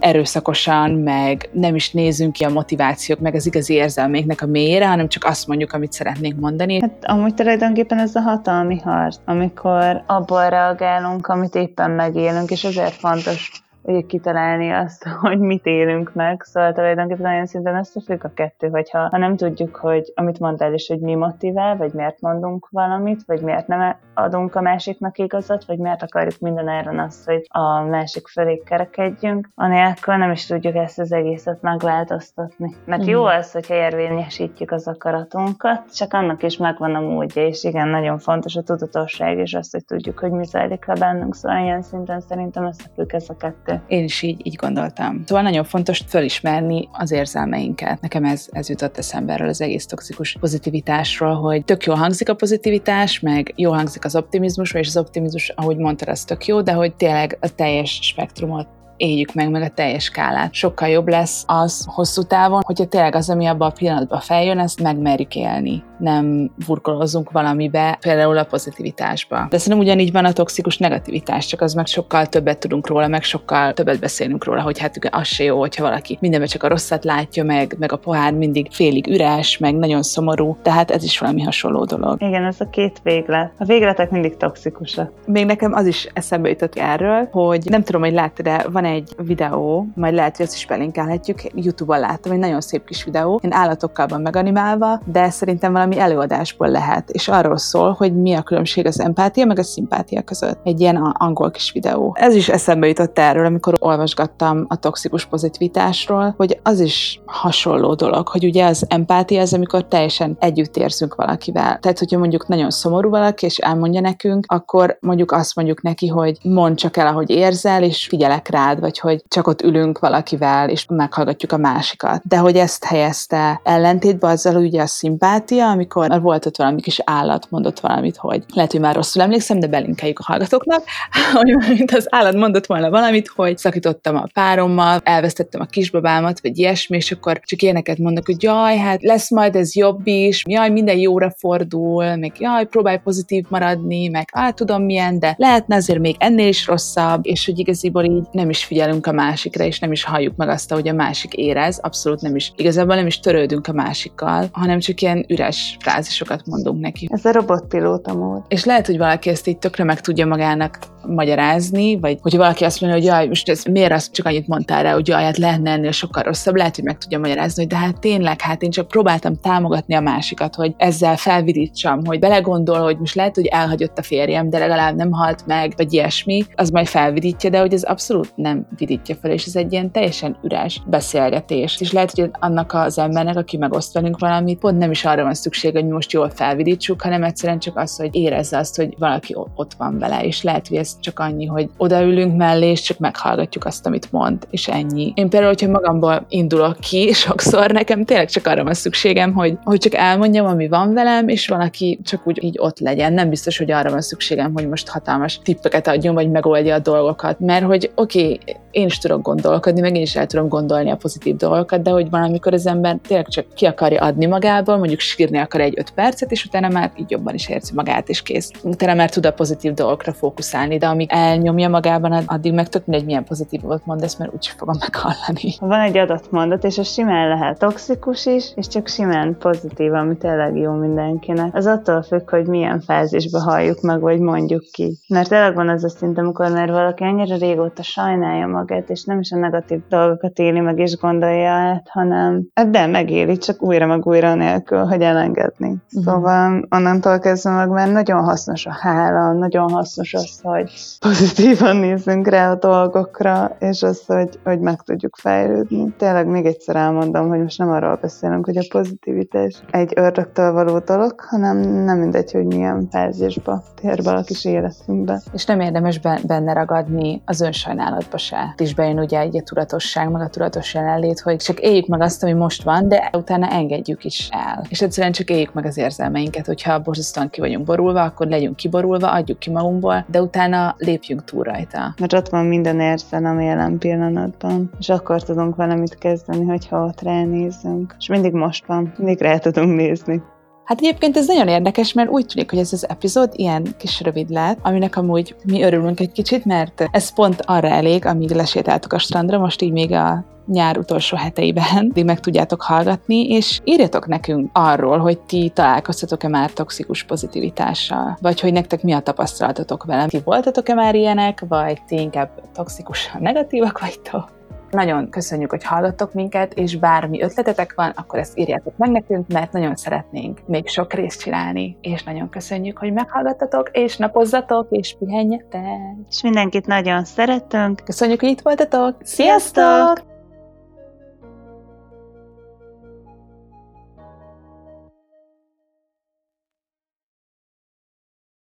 erőszakosan, 0.00 0.90
meg 0.90 1.48
nem 1.52 1.74
is 1.74 1.90
nézünk 1.90 2.32
ki 2.32 2.44
a 2.44 2.50
motivációk, 2.50 3.18
meg 3.18 3.34
az 3.34 3.46
igazi 3.46 3.74
érzelméknek 3.74 4.42
a 4.42 4.46
mélyére, 4.46 4.88
hanem 4.88 5.08
csak 5.08 5.24
azt 5.24 5.46
mondjuk, 5.46 5.72
amit 5.72 5.92
szeretnénk 5.92 6.40
mondani. 6.40 6.80
Hát 6.80 6.92
amúgy 7.02 7.34
tulajdonképpen 7.34 7.98
ez 7.98 8.14
a 8.14 8.20
hatalmi 8.20 8.78
harc, 8.78 9.16
amikor 9.24 10.02
abból 10.06 10.48
reagálunk, 10.48 11.26
amit 11.26 11.54
éppen 11.66 11.90
megélünk, 11.90 12.50
és 12.50 12.64
ezért 12.64 12.94
fontos 12.94 13.50
ugye 13.86 14.00
kitalálni 14.00 14.70
azt, 14.70 15.04
hogy 15.20 15.38
mit 15.38 15.66
élünk 15.66 16.14
meg, 16.14 16.42
szóval 16.42 16.72
tulajdonképpen 16.72 17.32
olyan 17.32 17.46
szinten 17.46 17.76
összefügg 17.76 18.24
a 18.24 18.32
kettő, 18.34 18.68
hogyha 18.68 19.08
ha 19.08 19.18
nem 19.18 19.36
tudjuk, 19.36 19.76
hogy 19.76 20.12
amit 20.14 20.38
mondtál 20.38 20.74
is, 20.74 20.88
hogy 20.88 21.00
mi 21.00 21.14
motivál, 21.14 21.76
vagy 21.76 21.92
miért 21.92 22.20
mondunk 22.20 22.68
valamit, 22.70 23.22
vagy 23.26 23.40
miért 23.40 23.66
nem 23.66 23.96
adunk 24.14 24.54
a 24.54 24.60
másiknak 24.60 25.18
igazat, 25.18 25.64
vagy 25.64 25.78
miért 25.78 26.02
akarjuk 26.02 26.38
minden 26.38 26.68
áron 26.68 26.98
azt, 26.98 27.24
hogy 27.24 27.46
a 27.48 27.80
másik 27.80 28.28
felé 28.28 28.62
kerekedjünk, 28.64 29.48
anélkül 29.54 30.14
nem 30.14 30.30
is 30.30 30.46
tudjuk 30.46 30.74
ezt 30.74 30.98
az 30.98 31.12
egészet 31.12 31.62
megváltoztatni. 31.62 32.74
Mert 32.84 33.02
mm. 33.02 33.08
jó 33.08 33.24
az, 33.24 33.52
hogyha 33.52 33.74
érvényesítjük 33.74 34.70
az 34.70 34.88
akaratunkat, 34.88 35.94
csak 35.94 36.12
annak 36.12 36.42
is 36.42 36.56
megvan 36.56 36.94
a 36.94 37.00
módja, 37.00 37.46
és 37.46 37.64
igen, 37.64 37.88
nagyon 37.88 38.18
fontos 38.18 38.56
a 38.56 38.62
tudatosság, 38.62 39.38
és 39.38 39.54
azt, 39.54 39.72
hogy 39.72 39.84
tudjuk, 39.84 40.18
hogy 40.18 40.30
mi 40.30 40.44
zajlik 40.44 40.86
le 40.86 40.94
bennünk, 40.94 41.34
szóval 41.34 41.62
ilyen 41.62 41.82
szinten 41.82 42.20
szerintem 42.20 42.66
összefügg 42.66 43.14
ez 43.14 43.28
a 43.28 43.36
kettő. 43.36 43.75
Én 43.88 44.04
is 44.04 44.22
így, 44.22 44.46
így 44.46 44.54
gondoltam. 44.54 45.22
Szóval 45.26 45.42
nagyon 45.42 45.64
fontos 45.64 46.02
fölismerni 46.06 46.88
az 46.92 47.10
érzelmeinket. 47.10 48.00
Nekem 48.00 48.24
ez, 48.24 48.46
ez 48.50 48.68
jutott 48.68 48.98
eszembe 48.98 49.32
erről 49.32 49.48
az 49.48 49.60
egész 49.60 49.86
toxikus 49.86 50.36
pozitivitásról, 50.40 51.34
hogy 51.34 51.64
tök 51.64 51.84
jól 51.84 51.96
hangzik 51.96 52.28
a 52.28 52.34
pozitivitás, 52.34 53.20
meg 53.20 53.52
jól 53.56 53.74
hangzik 53.74 54.04
az 54.04 54.16
optimizmus, 54.16 54.72
és 54.72 54.86
az 54.86 54.96
optimizmus, 54.96 55.48
ahogy 55.48 55.76
mondtad, 55.76 56.08
az 56.08 56.24
tök 56.24 56.46
jó, 56.46 56.62
de 56.62 56.72
hogy 56.72 56.94
tényleg 56.94 57.38
a 57.40 57.54
teljes 57.54 57.98
spektrumot 58.02 58.68
éljük 58.96 59.34
meg, 59.34 59.50
meg 59.50 59.62
a 59.62 59.68
teljes 59.68 60.04
skálát. 60.04 60.54
Sokkal 60.54 60.88
jobb 60.88 61.08
lesz 61.08 61.44
az 61.46 61.86
hosszú 61.88 62.22
távon, 62.22 62.62
hogyha 62.64 62.86
tényleg 62.86 63.14
az, 63.14 63.30
ami 63.30 63.46
abban 63.46 63.68
a 63.68 63.72
pillanatban 63.72 64.20
feljön, 64.20 64.58
ezt 64.58 64.82
megmerjük 64.82 65.34
élni. 65.34 65.82
Nem 65.98 66.50
burkolozunk 66.66 67.30
valamibe, 67.30 67.96
például 68.00 68.38
a 68.38 68.44
pozitivitásba. 68.44 69.46
De 69.50 69.58
szerintem 69.58 69.86
ugyanígy 69.86 70.12
van 70.12 70.24
a 70.24 70.32
toxikus 70.32 70.78
negativitás, 70.78 71.46
csak 71.46 71.60
az 71.60 71.74
meg 71.74 71.86
sokkal 71.86 72.26
többet 72.26 72.58
tudunk 72.58 72.86
róla, 72.86 73.08
meg 73.08 73.22
sokkal 73.22 73.72
többet 73.72 74.00
beszélünk 74.00 74.44
róla, 74.44 74.62
hogy 74.62 74.78
hát 74.78 74.98
az 75.10 75.26
se 75.26 75.44
jó, 75.44 75.58
hogyha 75.58 75.82
valaki 75.82 76.18
mindenben 76.20 76.48
csak 76.48 76.62
a 76.62 76.68
rosszat 76.68 77.04
látja, 77.04 77.44
meg, 77.44 77.76
meg 77.78 77.92
a 77.92 77.96
pohár 77.96 78.32
mindig 78.32 78.68
félig 78.70 79.06
üres, 79.06 79.58
meg 79.58 79.74
nagyon 79.74 80.02
szomorú, 80.02 80.56
tehát 80.62 80.90
ez 80.90 81.04
is 81.04 81.18
valami 81.18 81.42
hasonló 81.42 81.84
dolog. 81.84 82.22
Igen, 82.22 82.44
ez 82.44 82.60
a 82.60 82.68
két 82.70 83.00
véglet. 83.02 83.52
A 83.58 83.64
végletek 83.64 84.10
mindig 84.10 84.36
toxikusak. 84.36 85.12
Még 85.26 85.46
nekem 85.46 85.72
az 85.72 85.86
is 85.86 86.08
eszembe 86.12 86.48
jutott 86.48 86.74
erről, 86.74 87.28
hogy 87.30 87.60
nem 87.64 87.82
tudom, 87.82 88.00
hogy 88.00 88.12
láttad, 88.12 88.44
de 88.44 88.64
van 88.70 88.84
egy 88.86 89.14
videó, 89.16 89.86
majd 89.94 90.14
lehet, 90.14 90.36
hogy 90.36 90.46
azt 90.46 90.54
is 90.54 90.66
belinkelhetjük, 90.66 91.42
YouTube-on 91.54 92.00
láttam, 92.00 92.32
egy 92.32 92.38
nagyon 92.38 92.60
szép 92.60 92.84
kis 92.84 93.04
videó, 93.04 93.40
én 93.42 93.52
állatokkal 93.52 94.06
van 94.06 94.20
meganimálva, 94.20 95.00
de 95.04 95.30
szerintem 95.30 95.72
valami 95.72 95.98
előadásból 95.98 96.68
lehet, 96.68 97.10
és 97.10 97.28
arról 97.28 97.56
szól, 97.56 97.92
hogy 97.92 98.16
mi 98.16 98.34
a 98.34 98.42
különbség 98.42 98.86
az 98.86 99.00
empátia 99.00 99.44
meg 99.44 99.58
a 99.58 99.62
szimpátia 99.62 100.22
között. 100.22 100.58
Egy 100.62 100.80
ilyen 100.80 100.96
angol 100.96 101.50
kis 101.50 101.72
videó. 101.72 102.16
Ez 102.18 102.34
is 102.34 102.48
eszembe 102.48 102.86
jutott 102.86 103.18
erről, 103.18 103.46
amikor 103.46 103.76
olvasgattam 103.78 104.64
a 104.68 104.76
toxikus 104.76 105.26
pozitivitásról, 105.26 106.34
hogy 106.36 106.60
az 106.62 106.80
is 106.80 107.20
hasonló 107.24 107.94
dolog, 107.94 108.28
hogy 108.28 108.44
ugye 108.44 108.64
az 108.64 108.84
empátia 108.88 109.40
az, 109.40 109.54
amikor 109.54 109.84
teljesen 109.88 110.36
együtt 110.40 110.76
érzünk 110.76 111.14
valakivel. 111.14 111.78
Tehát, 111.78 111.98
hogyha 111.98 112.18
mondjuk 112.18 112.48
nagyon 112.48 112.70
szomorú 112.70 113.10
valaki, 113.10 113.46
és 113.46 113.56
elmondja 113.56 114.00
nekünk, 114.00 114.44
akkor 114.48 114.98
mondjuk 115.00 115.32
azt 115.32 115.56
mondjuk 115.56 115.82
neki, 115.82 116.06
hogy 116.06 116.38
mondd 116.42 116.74
csak 116.74 116.96
el, 116.96 117.06
ahogy 117.06 117.30
érzel, 117.30 117.82
és 117.82 118.06
figyelek 118.06 118.48
rád, 118.48 118.75
vagy 118.80 118.98
hogy 118.98 119.22
csak 119.28 119.46
ott 119.46 119.62
ülünk 119.62 119.98
valakivel, 119.98 120.68
és 120.68 120.86
meghallgatjuk 120.88 121.52
a 121.52 121.56
másikat. 121.56 122.20
De 122.24 122.36
hogy 122.36 122.56
ezt 122.56 122.84
helyezte 122.84 123.60
ellentétbe 123.64 124.28
azzal 124.28 124.56
ugye 124.56 124.82
a 124.82 124.86
szimpátia, 124.86 125.68
amikor 125.68 126.20
volt 126.20 126.46
ott 126.46 126.56
valami 126.56 126.80
kis 126.80 127.00
állat, 127.04 127.46
mondott 127.50 127.80
valamit, 127.80 128.16
hogy 128.16 128.42
lehet, 128.54 128.72
hogy 128.72 128.80
már 128.80 128.94
rosszul 128.94 129.22
emlékszem, 129.22 129.60
de 129.60 129.66
belinkeljük 129.66 130.18
a 130.18 130.24
hallgatóknak, 130.26 130.82
hogy 131.32 131.56
mint 131.68 131.90
az 131.90 132.06
állat 132.10 132.34
mondott 132.34 132.66
volna 132.66 132.90
valamit, 132.90 133.28
hogy 133.34 133.58
szakítottam 133.58 134.16
a 134.16 134.28
párommal, 134.32 135.00
elvesztettem 135.04 135.60
a 135.60 135.64
kisbabámat, 135.64 136.40
vagy 136.40 136.58
ilyesmi, 136.58 136.96
és 136.96 137.12
akkor 137.12 137.40
csak 137.44 137.62
ilyeneket 137.62 137.98
mondok, 137.98 138.26
hogy 138.26 138.42
jaj, 138.42 138.76
hát 138.76 139.02
lesz 139.02 139.30
majd 139.30 139.56
ez 139.56 139.74
jobb 139.74 140.06
is, 140.06 140.42
jaj, 140.48 140.70
minden 140.70 140.96
jóra 140.96 141.32
fordul, 141.38 142.16
meg 142.16 142.32
jaj, 142.38 142.64
próbálj 142.64 142.98
pozitív 143.04 143.44
maradni, 143.48 144.08
meg 144.08 144.28
hát 144.32 144.54
tudom 144.54 144.82
milyen, 144.82 145.18
de 145.18 145.34
lehetne 145.38 145.76
azért 145.76 145.98
még 145.98 146.16
ennél 146.18 146.48
is 146.48 146.66
rosszabb, 146.66 147.26
és 147.26 147.46
hogy 147.46 147.58
igaziból 147.58 148.04
így 148.04 148.26
nem 148.32 148.50
is 148.50 148.64
figyelünk 148.66 149.06
a 149.06 149.12
másikra, 149.12 149.64
és 149.64 149.78
nem 149.78 149.92
is 149.92 150.04
halljuk 150.04 150.36
meg 150.36 150.48
azt, 150.48 150.72
hogy 150.72 150.88
a 150.88 150.92
másik 150.92 151.32
érez, 151.32 151.78
abszolút 151.78 152.20
nem 152.20 152.36
is, 152.36 152.52
igazából 152.56 152.94
nem 152.94 153.06
is 153.06 153.20
törődünk 153.20 153.66
a 153.66 153.72
másikkal, 153.72 154.48
hanem 154.52 154.78
csak 154.78 155.00
ilyen 155.00 155.24
üres 155.28 155.76
frázisokat 155.80 156.46
mondunk 156.46 156.80
neki. 156.80 157.08
Ez 157.10 157.24
a 157.24 157.32
robotpilóta 157.32 158.14
mód. 158.14 158.42
És 158.48 158.64
lehet, 158.64 158.86
hogy 158.86 158.98
valaki 158.98 159.28
ezt 159.28 159.46
így 159.46 159.58
tökre 159.58 159.84
meg 159.84 160.00
tudja 160.00 160.26
magának 160.26 160.78
magyarázni, 161.06 162.00
vagy 162.00 162.18
hogyha 162.22 162.38
valaki 162.38 162.64
azt 162.64 162.80
mondja, 162.80 162.98
hogy 162.98 163.08
jaj, 163.08 163.26
most 163.26 163.48
ez 163.48 163.64
miért 163.64 163.92
azt 163.92 164.12
csak 164.12 164.26
annyit 164.26 164.46
mondtál 164.46 164.82
rá, 164.82 164.92
hogy 164.92 165.08
jaj, 165.08 165.22
hát 165.22 165.36
lehetne 165.36 165.70
ennél 165.70 165.90
sokkal 165.90 166.22
rosszabb, 166.22 166.56
lehet, 166.56 166.74
hogy 166.74 166.84
meg 166.84 166.98
tudja 166.98 167.18
magyarázni, 167.18 167.62
hogy 167.62 167.72
de 167.72 167.78
hát 167.78 168.00
tényleg, 168.00 168.40
hát 168.40 168.62
én 168.62 168.70
csak 168.70 168.88
próbáltam 168.88 169.40
támogatni 169.40 169.94
a 169.94 170.00
másikat, 170.00 170.54
hogy 170.54 170.74
ezzel 170.76 171.16
felvidítsam, 171.16 172.04
hogy 172.04 172.18
belegondol, 172.18 172.80
hogy 172.80 172.98
most 172.98 173.14
lehet, 173.14 173.34
hogy 173.34 173.46
elhagyott 173.46 173.98
a 173.98 174.02
férjem, 174.02 174.50
de 174.50 174.58
legalább 174.58 174.96
nem 174.96 175.10
halt 175.10 175.46
meg, 175.46 175.72
vagy 175.76 175.92
ilyesmi, 175.92 176.44
az 176.54 176.70
majd 176.70 176.86
felvidítja, 176.86 177.50
de 177.50 177.60
hogy 177.60 177.72
ez 177.72 177.82
abszolút 177.82 178.32
nem 178.34 178.55
vidítja 178.76 179.14
fel, 179.14 179.30
és 179.30 179.44
ez 179.46 179.56
egy 179.56 179.72
ilyen 179.72 179.90
teljesen 179.90 180.36
üres 180.42 180.82
beszélgetés. 180.86 181.80
És 181.80 181.92
lehet, 181.92 182.10
hogy 182.10 182.30
annak 182.32 182.72
az 182.72 182.98
embernek, 182.98 183.36
aki 183.36 183.56
megoszt 183.56 183.92
velünk 183.92 184.18
valamit, 184.18 184.58
pont 184.58 184.78
nem 184.78 184.90
is 184.90 185.04
arra 185.04 185.22
van 185.22 185.34
szükség, 185.34 185.72
hogy 185.72 185.86
most 185.86 186.12
jól 186.12 186.30
felvidítsuk, 186.30 187.02
hanem 187.02 187.22
egyszerűen 187.22 187.58
csak 187.58 187.76
az, 187.78 187.96
hogy 187.96 188.14
érezze 188.14 188.58
azt, 188.58 188.76
hogy 188.76 188.94
valaki 188.98 189.36
ott 189.54 189.74
van 189.78 189.98
vele, 189.98 190.24
és 190.24 190.42
lehet, 190.42 190.68
hogy 190.68 190.76
ez 190.76 191.00
csak 191.00 191.18
annyi, 191.18 191.46
hogy 191.46 191.70
odaülünk 191.76 192.36
mellé, 192.36 192.70
és 192.70 192.80
csak 192.80 192.98
meghallgatjuk 192.98 193.64
azt, 193.64 193.86
amit 193.86 194.12
mond, 194.12 194.46
és 194.50 194.68
ennyi. 194.68 195.12
Én 195.14 195.28
például, 195.28 195.52
hogyha 195.52 195.70
magamból 195.70 196.26
indulok 196.28 196.80
ki, 196.80 197.12
sokszor 197.26 197.70
nekem 197.70 198.04
tényleg 198.04 198.30
csak 198.30 198.46
arra 198.46 198.64
van 198.64 198.74
szükségem, 198.74 199.32
hogy, 199.32 199.58
hogy 199.64 199.78
csak 199.78 199.94
elmondjam, 199.94 200.46
ami 200.46 200.68
van 200.68 200.94
velem, 200.94 201.28
és 201.28 201.48
valaki 201.48 201.98
csak 202.04 202.26
úgy 202.26 202.44
így 202.44 202.56
ott 202.58 202.78
legyen. 202.78 203.12
Nem 203.12 203.28
biztos, 203.28 203.58
hogy 203.58 203.70
arra 203.70 203.90
van 203.90 204.00
szükségem, 204.00 204.52
hogy 204.52 204.68
most 204.68 204.88
hatalmas 204.88 205.40
tippeket 205.42 205.86
adjon, 205.86 206.14
vagy 206.14 206.30
megoldja 206.30 206.74
a 206.74 206.78
dolgokat. 206.78 207.40
Mert 207.40 207.64
hogy 207.64 207.90
oké, 207.94 208.22
okay, 208.22 208.45
én 208.70 208.86
is 208.86 208.98
tudok 208.98 209.22
gondolkodni, 209.22 209.80
meg 209.80 209.96
én 209.96 210.02
is 210.02 210.16
el 210.16 210.26
tudom 210.26 210.48
gondolni 210.48 210.90
a 210.90 210.96
pozitív 210.96 211.36
dolgokat, 211.36 211.82
de 211.82 211.90
hogy 211.90 212.10
van, 212.10 212.22
amikor 212.22 212.52
az 212.52 212.66
ember 212.66 212.98
tényleg 213.08 213.28
csak 213.28 213.44
ki 213.54 213.66
akarja 213.66 214.00
adni 214.00 214.26
magából, 214.26 214.76
mondjuk 214.76 215.00
sírni 215.00 215.38
akar 215.38 215.60
egy 215.60 215.74
öt 215.76 215.90
percet, 215.90 216.30
és 216.30 216.44
utána 216.44 216.68
már 216.68 216.92
így 216.96 217.10
jobban 217.10 217.34
is 217.34 217.48
érzi 217.48 217.72
magát, 217.74 218.08
és 218.08 218.22
kész. 218.22 218.50
Utána 218.62 218.94
már 218.94 219.10
tud 219.10 219.26
a 219.26 219.32
pozitív 219.32 219.74
dolgokra 219.74 220.12
fókuszálni, 220.12 220.78
de 220.78 220.86
amíg 220.86 221.08
elnyomja 221.10 221.68
magában, 221.68 222.12
addig 222.12 222.52
meg 222.52 222.68
tök 222.68 222.86
mindegy, 222.86 223.06
milyen 223.06 223.24
pozitívot 223.24 223.86
mond, 223.86 224.02
ezt 224.02 224.18
mert 224.18 224.34
úgyse 224.34 224.52
fogom 224.56 224.76
meghallani. 224.80 225.54
Van 225.60 225.80
egy 225.80 225.96
adott 225.96 226.30
mondat, 226.30 226.64
és 226.64 226.78
az 226.78 226.92
simán 226.92 227.28
lehet 227.28 227.58
toxikus 227.58 228.26
is, 228.26 228.52
és 228.54 228.68
csak 228.68 228.88
simán 228.88 229.36
pozitív, 229.38 229.92
ami 229.92 230.16
tényleg 230.16 230.56
jó 230.56 230.72
mindenkinek. 230.72 231.54
Az 231.54 231.66
attól 231.66 232.02
függ, 232.02 232.30
hogy 232.30 232.46
milyen 232.46 232.80
fázisba 232.80 233.40
halljuk 233.40 233.80
meg, 233.80 234.00
vagy 234.00 234.18
mondjuk 234.18 234.62
ki. 234.72 234.98
Mert 235.08 235.28
tényleg 235.28 235.54
van 235.54 235.68
az 235.68 235.84
a 235.84 235.88
szint, 235.88 236.18
amikor 236.18 236.50
már 236.50 236.70
valaki 236.70 237.02
annyira 237.02 237.36
régóta 237.36 237.82
sajnálja 237.82 238.35
magát, 238.44 238.90
és 238.90 239.04
nem 239.04 239.20
is 239.20 239.30
a 239.32 239.36
negatív 239.36 239.80
dolgokat 239.88 240.38
éli 240.38 240.60
meg 240.60 240.78
és 240.78 240.96
gondolja 240.96 241.50
át, 241.50 241.88
hanem 241.90 242.46
de 242.70 242.86
megéli, 242.86 243.36
csak 243.36 243.62
újra 243.62 243.86
meg 243.86 244.06
újra 244.06 244.34
nélkül, 244.34 244.84
hogy 244.84 245.00
elengedni. 245.00 245.68
Uh-huh. 245.68 246.02
Szóval 246.04 246.66
onnantól 246.70 247.18
kezdve 247.18 247.50
meg 247.50 247.68
már 247.68 247.88
nagyon 247.88 248.24
hasznos 248.24 248.66
a 248.66 248.72
hála, 248.80 249.32
nagyon 249.32 249.70
hasznos 249.70 250.14
az, 250.14 250.40
hogy 250.42 250.72
pozitívan 251.00 251.76
nézzünk 251.76 252.28
rá 252.28 252.50
a 252.50 252.54
dolgokra, 252.54 253.56
és 253.58 253.82
az, 253.82 254.06
hogy, 254.06 254.38
hogy 254.44 254.60
meg 254.60 254.82
tudjuk 254.82 255.16
fejlődni. 255.16 255.94
Tényleg 255.98 256.26
még 256.26 256.46
egyszer 256.46 256.76
elmondom, 256.76 257.28
hogy 257.28 257.40
most 257.40 257.58
nem 257.58 257.70
arról 257.70 257.98
beszélünk, 258.02 258.44
hogy 258.44 258.56
a 258.56 258.66
pozitivitás 258.68 259.62
egy 259.70 259.92
ördögtől 259.96 260.52
való 260.52 260.78
dolog, 260.78 261.14
hanem 261.20 261.58
nem 261.58 261.98
mindegy, 261.98 262.32
hogy 262.32 262.46
milyen 262.46 262.88
fázisba 262.90 263.62
tér 263.74 264.02
kis 264.24 264.44
életünkbe. 264.44 265.22
És 265.32 265.44
nem 265.44 265.60
érdemes 265.60 266.00
benne 266.26 266.52
ragadni 266.52 267.22
az 267.24 267.40
önsajnálatba 267.40 268.15
se. 268.16 268.54
Is 268.56 268.74
bejön 268.74 268.98
ugye 268.98 269.20
egy 269.20 269.36
a 269.36 269.42
tudatosság, 269.42 270.10
meg 270.10 270.22
a 270.22 270.28
tudatos 270.28 270.74
jelenlét, 270.74 271.20
hogy 271.20 271.36
csak 271.36 271.60
éljük 271.60 271.86
meg 271.86 272.00
azt, 272.00 272.22
ami 272.22 272.32
most 272.32 272.62
van, 272.62 272.88
de 272.88 273.10
utána 273.12 273.48
engedjük 273.48 274.04
is 274.04 274.28
el. 274.32 274.64
És 274.68 274.82
egyszerűen 274.82 275.12
csak 275.12 275.30
éljük 275.30 275.52
meg 275.52 275.64
az 275.64 275.78
érzelmeinket, 275.78 276.46
hogyha 276.46 276.78
borzasztóan 276.78 277.30
ki 277.30 277.40
vagyunk 277.40 277.64
borulva, 277.64 278.02
akkor 278.02 278.26
legyünk 278.26 278.56
kiborulva, 278.56 279.10
adjuk 279.10 279.38
ki 279.38 279.50
magunkból, 279.50 280.04
de 280.10 280.22
utána 280.22 280.74
lépjünk 280.78 281.24
túl 281.24 281.42
rajta. 281.42 281.94
Mert 281.98 282.12
ott 282.12 282.28
van 282.28 282.44
minden 282.44 282.80
érzelem 282.80 283.40
jelen 283.40 283.78
pillanatban, 283.78 284.70
és 284.78 284.88
akkor 284.88 285.22
tudunk 285.22 285.56
valamit 285.56 285.98
kezdeni, 285.98 286.44
hogyha 286.44 286.84
ott 286.84 287.00
ránézünk. 287.00 287.94
És 287.98 288.08
mindig 288.08 288.32
most 288.32 288.66
van, 288.66 288.92
mindig 288.96 289.20
rá 289.20 289.38
tudunk 289.38 289.76
nézni. 289.76 290.22
Hát 290.66 290.78
egyébként 290.78 291.16
ez 291.16 291.26
nagyon 291.26 291.48
érdekes, 291.48 291.92
mert 291.92 292.10
úgy 292.10 292.26
tűnik, 292.26 292.50
hogy 292.50 292.58
ez 292.58 292.72
az 292.72 292.88
epizód 292.88 293.30
ilyen 293.32 293.66
kis 293.78 294.00
rövid 294.00 294.30
lett, 294.30 294.58
aminek 294.62 294.96
amúgy 294.96 295.34
mi 295.44 295.62
örülünk 295.62 296.00
egy 296.00 296.12
kicsit, 296.12 296.44
mert 296.44 296.88
ez 296.90 297.14
pont 297.14 297.42
arra 297.44 297.68
elég, 297.68 298.06
amíg 298.06 298.30
lesétáltok 298.30 298.92
a 298.92 298.98
strandra, 298.98 299.38
most 299.38 299.62
így 299.62 299.72
még 299.72 299.92
a 299.92 300.24
nyár 300.46 300.78
utolsó 300.78 301.16
heteiben, 301.16 301.90
de 301.94 302.04
meg 302.04 302.20
tudjátok 302.20 302.62
hallgatni, 302.62 303.28
és 303.28 303.60
írjatok 303.64 304.06
nekünk 304.06 304.50
arról, 304.52 304.98
hogy 304.98 305.18
ti 305.18 305.50
találkoztatok-e 305.54 306.28
már 306.28 306.50
toxikus 306.50 307.04
pozitivitással, 307.04 308.18
vagy 308.20 308.40
hogy 308.40 308.52
nektek 308.52 308.82
mi 308.82 308.92
a 308.92 309.00
tapasztalatotok 309.00 309.84
velem. 309.84 310.08
Ti 310.08 310.20
voltatok-e 310.24 310.74
már 310.74 310.94
ilyenek, 310.94 311.44
vagy 311.48 311.78
ti 311.86 311.96
inkább 311.96 312.30
toxikusan 312.54 313.22
negatívak 313.22 313.80
vagytok? 313.80 314.35
Nagyon 314.70 315.10
köszönjük, 315.10 315.50
hogy 315.50 315.64
hallgattok 315.64 316.12
minket, 316.12 316.54
és 316.54 316.76
bármi 316.76 317.22
ötletetek 317.22 317.72
van, 317.74 317.92
akkor 317.96 318.18
ezt 318.18 318.38
írjátok 318.38 318.76
meg 318.76 318.90
nekünk, 318.90 319.28
mert 319.28 319.52
nagyon 319.52 319.76
szeretnénk 319.76 320.40
még 320.46 320.68
sok 320.68 320.92
részt 320.92 321.20
csinálni, 321.20 321.76
és 321.80 322.02
nagyon 322.02 322.28
köszönjük, 322.28 322.78
hogy 322.78 322.92
meghallgattatok, 322.92 323.70
és 323.72 323.96
napozzatok, 323.96 324.66
és 324.70 324.96
pihenjetek. 324.98 325.62
És 326.10 326.22
mindenkit 326.22 326.66
nagyon 326.66 327.04
szeretünk. 327.04 327.80
Köszönjük, 327.84 328.20
hogy 328.20 328.30
itt 328.30 328.40
voltatok. 328.40 328.96
Sziasztok! 329.02 330.15